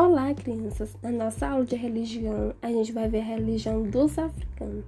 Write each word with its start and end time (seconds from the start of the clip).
Olá, 0.00 0.32
crianças! 0.32 0.96
Na 1.02 1.10
nossa 1.10 1.48
aula 1.48 1.64
de 1.64 1.74
religião, 1.74 2.54
a 2.62 2.68
gente 2.68 2.92
vai 2.92 3.08
ver 3.08 3.18
a 3.18 3.34
religião 3.34 3.82
dos 3.82 4.16
africanos. 4.16 4.84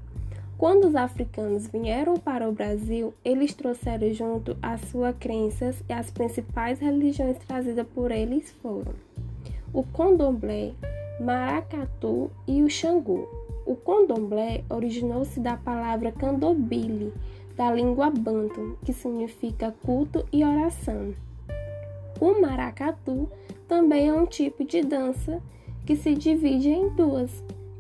Quando 0.57 0.87
os 0.87 0.95
africanos 0.95 1.67
vieram 1.67 2.17
para 2.17 2.49
o 2.49 2.53
Brasil, 2.53 3.13
eles 3.25 3.53
trouxeram 3.53 4.15
junto 4.15 4.57
as 4.63 4.81
suas 4.83 5.17
crenças 5.19 5.83
e 5.89 5.93
as 5.93 6.13
principais 6.13 6.79
religiões 6.79 7.37
trazidas 7.39 7.89
por 7.89 8.13
eles 8.13 8.53
foram 8.63 8.95
o 9.73 9.83
Condomblé, 9.83 10.75
Maracatu 11.21 12.31
e 12.47 12.63
o 12.63 12.71
Xangô. 12.71 13.29
O 13.67 13.75
Condomblé 13.75 14.63
originou-se 14.71 15.41
da 15.41 15.57
palavra 15.57 16.13
Candobile, 16.13 17.13
da 17.57 17.73
língua 17.73 18.11
banto, 18.11 18.79
que 18.85 18.93
significa 18.93 19.75
culto 19.85 20.25
e 20.33 20.45
oração. 20.45 21.13
O 22.21 22.41
maracatu 22.41 23.29
também 23.71 24.09
é 24.09 24.13
um 24.13 24.27
tipo 24.27 24.65
de 24.65 24.83
dança 24.83 25.41
que 25.87 25.95
se 25.95 26.13
divide 26.17 26.69
em 26.69 26.89
duas, 26.89 27.31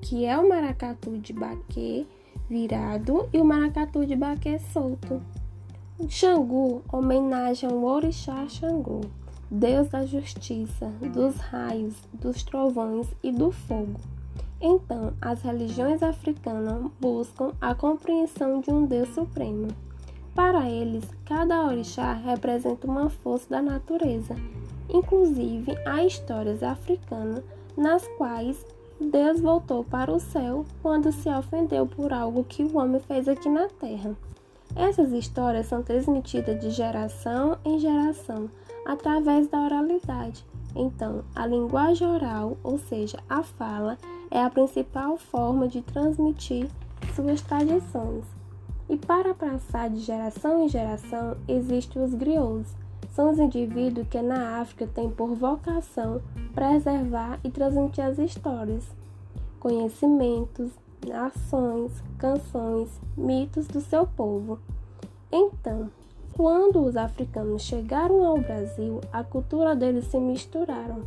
que 0.01 0.25
é 0.25 0.39
o 0.39 0.49
maracatu 0.49 1.19
de 1.19 1.33
baquê 1.33 2.07
virado 2.49 3.29
e 3.33 3.39
o 3.41 3.45
maracatu 3.45 4.07
de 4.07 4.15
baquê 4.15 4.57
solto. 4.73 5.21
Xangu 6.09 6.80
homenagem 6.93 7.69
ao 7.69 7.83
orixá 7.83 8.47
Xangu, 8.47 9.01
deus 9.51 9.89
da 9.89 10.07
justiça, 10.07 10.87
dos 11.13 11.35
raios, 11.39 11.97
dos 12.15 12.45
trovões 12.45 13.09
e 13.21 13.33
do 13.33 13.51
fogo. 13.51 13.99
Então, 14.61 15.13
as 15.21 15.43
religiões 15.43 16.05
africanas 16.05 16.88
buscam 17.01 17.51
a 17.61 17.75
compreensão 17.75 18.61
de 18.61 18.71
um 18.71 18.87
Deus 18.87 19.09
supremo. 19.09 19.66
Para 20.37 20.71
eles, 20.71 21.05
cada 21.25 21.66
orixá 21.66 22.13
representa 22.13 22.87
uma 22.87 23.11
força 23.11 23.51
da 23.51 23.61
natureza. 23.61 24.37
Inclusive, 24.93 25.77
há 25.87 26.05
histórias 26.05 26.63
africanas 26.63 27.45
nas 27.77 28.07
quais 28.19 28.65
Deus 29.01 29.41
voltou 29.41 29.85
para 29.85 30.13
o 30.13 30.21
céu 30.21 30.66
quando 30.82 31.13
se 31.13 31.29
ofendeu 31.29 31.87
por 31.87 32.13
algo 32.13 32.45
que 32.45 32.63
o 32.63 32.77
homem 32.77 33.01
fez 33.01 33.29
aqui 33.29 33.49
na 33.49 33.69
terra. 33.69 34.15
Essas 34.77 35.13
histórias 35.13 35.66
são 35.66 35.82
transmitidas 35.82 36.60
de 36.60 36.71
geração 36.71 37.57
em 37.65 37.79
geração 37.79 38.51
através 38.85 39.49
da 39.49 39.60
oralidade. 39.60 40.45
Então, 40.77 41.25
a 41.35 41.47
linguagem 41.47 42.07
oral, 42.07 42.57
ou 42.63 42.79
seja, 42.79 43.19
a 43.29 43.43
fala, 43.43 43.99
é 44.30 44.43
a 44.43 44.51
principal 44.51 45.16
forma 45.16 45.66
de 45.66 45.82
transmitir 45.82 46.69
suas 47.15 47.41
tradições. 47.41 48.25
E 48.88 48.97
para 48.97 49.35
passar 49.35 49.88
de 49.91 50.01
geração 50.01 50.65
em 50.65 50.69
geração, 50.69 51.37
existem 51.49 52.02
os 52.02 52.15
griots. 52.15 52.75
São 53.21 53.32
os 53.32 53.38
indivíduos 53.38 54.09
que 54.09 54.23
na 54.23 54.63
África 54.63 54.87
têm 54.87 55.10
por 55.10 55.35
vocação 55.35 56.23
preservar 56.54 57.38
e 57.45 57.51
transmitir 57.51 58.02
as 58.02 58.18
histórias, 58.18 58.82
conhecimentos, 59.59 60.71
ações, 61.13 62.02
canções, 62.16 62.88
mitos 63.15 63.66
do 63.68 63.82
seu 63.82 64.06
povo. 64.06 64.59
Então, 65.31 65.91
quando 66.34 66.81
os 66.81 66.97
africanos 66.97 67.60
chegaram 67.60 68.25
ao 68.25 68.38
Brasil, 68.38 69.03
a 69.12 69.22
cultura 69.22 69.76
deles 69.76 70.06
se 70.06 70.19
misturaram, 70.19 71.03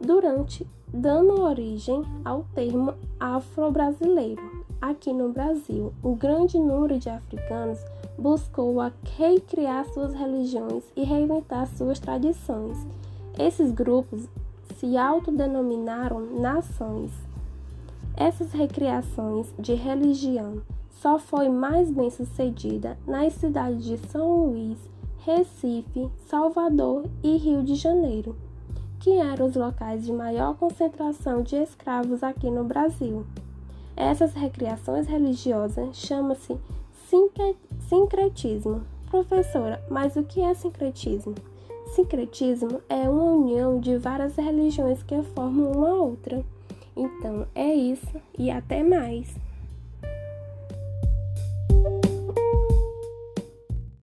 durante 0.00 0.66
dando 0.88 1.40
origem 1.40 2.02
ao 2.24 2.42
termo 2.52 2.94
afro-brasileiro. 3.20 4.63
Aqui 4.86 5.14
no 5.14 5.30
Brasil, 5.30 5.94
o 6.02 6.14
grande 6.14 6.58
número 6.58 6.98
de 6.98 7.08
africanos 7.08 7.78
buscou 8.18 8.82
a 8.82 8.92
recriar 9.16 9.86
suas 9.86 10.12
religiões 10.12 10.84
e 10.94 11.02
reinventar 11.02 11.66
suas 11.68 11.98
tradições. 11.98 12.76
Esses 13.38 13.72
grupos 13.72 14.28
se 14.76 14.94
autodenominaram 14.98 16.20
nações. 16.38 17.10
Essas 18.14 18.52
recriações 18.52 19.54
de 19.58 19.72
religião 19.72 20.60
só 20.90 21.18
foi 21.18 21.48
mais 21.48 21.90
bem 21.90 22.10
sucedida 22.10 22.98
nas 23.06 23.32
cidades 23.32 23.82
de 23.82 23.96
São 24.08 24.48
Luís, 24.48 24.76
Recife, 25.20 26.10
Salvador 26.26 27.06
e 27.22 27.38
Rio 27.38 27.62
de 27.62 27.74
Janeiro, 27.74 28.36
que 29.00 29.12
eram 29.12 29.46
os 29.46 29.56
locais 29.56 30.04
de 30.04 30.12
maior 30.12 30.54
concentração 30.58 31.42
de 31.42 31.56
escravos 31.56 32.22
aqui 32.22 32.50
no 32.50 32.64
Brasil. 32.64 33.24
Essas 33.96 34.34
recriações 34.34 35.06
religiosas 35.06 35.96
chamam-se 35.96 36.58
sincretismo. 37.88 38.82
Professora, 39.10 39.82
mas 39.88 40.16
o 40.16 40.24
que 40.24 40.40
é 40.40 40.52
sincretismo? 40.54 41.34
Sincretismo 41.94 42.80
é 42.88 43.08
uma 43.08 43.32
união 43.32 43.78
de 43.78 43.96
várias 43.96 44.34
religiões 44.36 45.02
que 45.02 45.22
formam 45.22 45.70
uma 45.70 45.94
outra. 45.94 46.44
Então, 46.96 47.46
é 47.54 47.72
isso 47.72 48.20
e 48.36 48.50
até 48.50 48.82
mais. 48.82 49.36